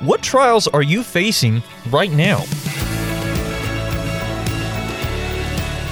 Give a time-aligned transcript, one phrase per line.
[0.00, 1.60] What trials are you facing
[1.90, 2.38] right now?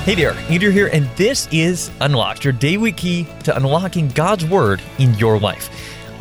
[0.04, 4.80] Hey there, Andrew here, and this is Unlocked, your daily key to unlocking God's Word
[4.98, 5.70] in your life.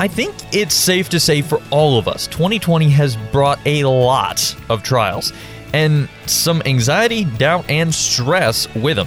[0.00, 4.56] I think it's safe to say for all of us, 2020 has brought a lot
[4.68, 5.32] of trials
[5.72, 9.06] and some anxiety, doubt, and stress with them.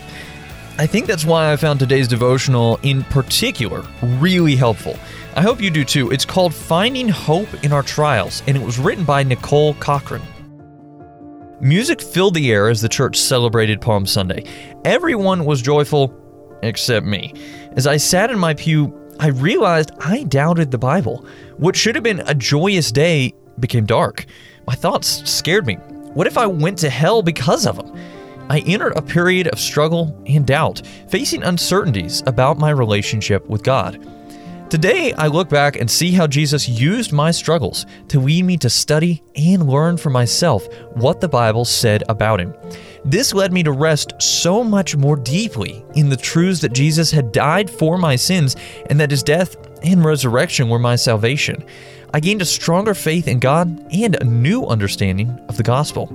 [0.79, 4.97] I think that's why I found today's devotional in particular really helpful.
[5.35, 6.09] I hope you do too.
[6.09, 10.21] It's called Finding Hope in Our Trials, and it was written by Nicole Cochran.
[11.59, 14.45] Music filled the air as the church celebrated Palm Sunday.
[14.85, 16.13] Everyone was joyful
[16.63, 17.33] except me.
[17.73, 21.25] As I sat in my pew, I realized I doubted the Bible.
[21.57, 24.27] What should have been a joyous day became dark.
[24.65, 25.75] My thoughts scared me.
[26.13, 27.93] What if I went to hell because of them?
[28.49, 34.03] I entered a period of struggle and doubt, facing uncertainties about my relationship with God.
[34.71, 38.69] Today, I look back and see how Jesus used my struggles to lead me to
[38.69, 42.53] study and learn for myself what the Bible said about him.
[43.05, 47.31] This led me to rest so much more deeply in the truths that Jesus had
[47.31, 48.55] died for my sins
[48.89, 51.63] and that his death and resurrection were my salvation.
[52.13, 56.07] I gained a stronger faith in God and a new understanding of the gospel.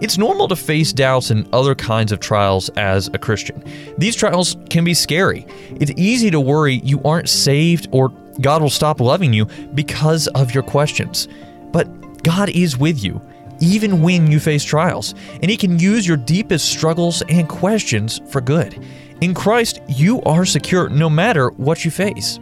[0.00, 3.62] It's normal to face doubts and other kinds of trials as a Christian.
[3.96, 5.46] These trials can be scary.
[5.80, 10.52] It's easy to worry you aren't saved or God will stop loving you because of
[10.52, 11.28] your questions.
[11.72, 13.20] But God is with you,
[13.60, 18.40] even when you face trials, and He can use your deepest struggles and questions for
[18.40, 18.84] good.
[19.22, 22.38] In Christ, you are secure no matter what you face.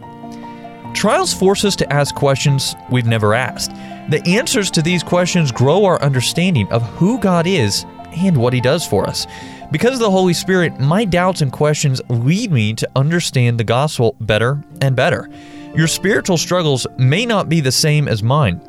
[0.93, 3.71] Trials force us to ask questions we've never asked.
[4.07, 8.61] The answers to these questions grow our understanding of who God is and what He
[8.61, 9.25] does for us.
[9.71, 14.15] Because of the Holy Spirit, my doubts and questions lead me to understand the gospel
[14.19, 15.27] better and better.
[15.75, 18.61] Your spiritual struggles may not be the same as mine.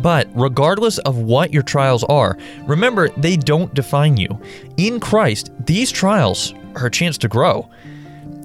[0.00, 4.40] But regardless of what your trials are, remember they don't define you.
[4.78, 7.68] In Christ, these trials are a chance to grow.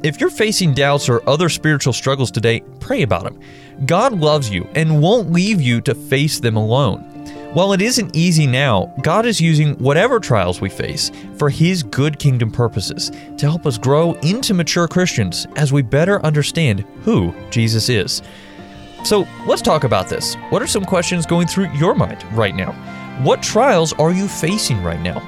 [0.03, 3.39] If you're facing doubts or other spiritual struggles today, pray about them.
[3.85, 6.99] God loves you and won't leave you to face them alone.
[7.53, 12.17] While it isn't easy now, God is using whatever trials we face for His good
[12.19, 17.89] kingdom purposes to help us grow into mature Christians as we better understand who Jesus
[17.89, 18.21] is.
[19.03, 20.35] So let's talk about this.
[20.49, 22.71] What are some questions going through your mind right now?
[23.23, 25.27] What trials are you facing right now?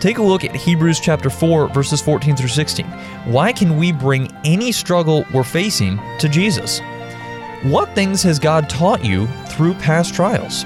[0.00, 2.86] Take a look at Hebrews chapter 4 verses 14 through 16.
[3.26, 6.80] Why can we bring any struggle we're facing to Jesus?
[7.64, 10.64] What things has God taught you through past trials?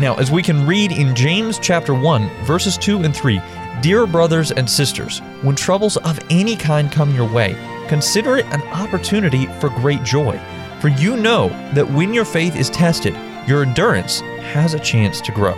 [0.00, 3.38] Now, as we can read in James chapter 1 verses 2 and 3,
[3.82, 7.54] Dear brothers and sisters, when troubles of any kind come your way,
[7.86, 10.40] consider it an opportunity for great joy.
[10.80, 13.14] For you know that when your faith is tested,
[13.46, 15.54] your endurance has a chance to grow.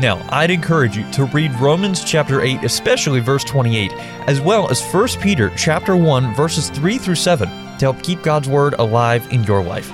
[0.00, 3.90] Now, I'd encourage you to read Romans chapter 8, especially verse 28,
[4.28, 8.48] as well as 1 Peter chapter 1 verses 3 through 7 to help keep God's
[8.48, 9.90] word alive in your life.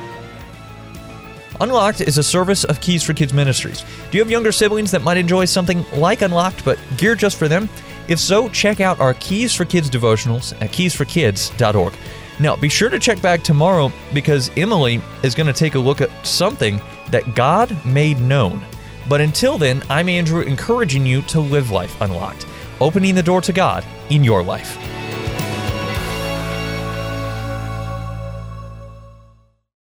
[1.60, 3.82] Unlocked is a service of Keys for Kids Ministries.
[4.10, 7.48] Do you have younger siblings that might enjoy something like Unlocked but geared just for
[7.48, 7.66] them?
[8.06, 11.94] If so, check out our Keys for Kids devotionals at keysforkids.org.
[12.38, 16.02] Now, be sure to check back tomorrow because Emily is going to take a look
[16.02, 18.62] at something that God made known.
[19.08, 22.46] But until then, I'm Andrew encouraging you to live life unlocked,
[22.80, 24.78] opening the door to God in your life.